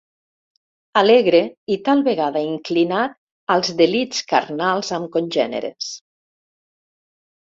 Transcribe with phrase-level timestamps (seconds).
[1.01, 1.41] Alegre
[1.73, 3.13] i tal vegada inclinat
[3.55, 5.91] als delits carnals amb congèneres.